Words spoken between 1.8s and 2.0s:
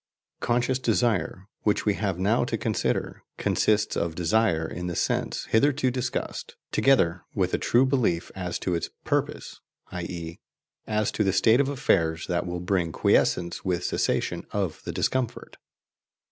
we